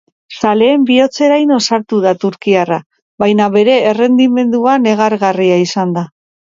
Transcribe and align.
Zaleen 0.43 0.87
bihotzeraino 0.89 1.59
sartu 1.65 2.01
da 2.07 2.15
turkiarra, 2.25 2.81
baina 3.25 3.53
bere 3.59 3.79
errendimendua 3.95 4.79
negargarria 4.89 5.65
izan 5.71 5.99
da. 6.01 6.11